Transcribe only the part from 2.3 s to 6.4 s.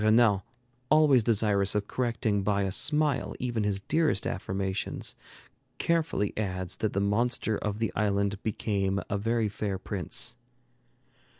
by a smile even his dearest affirmations, carefully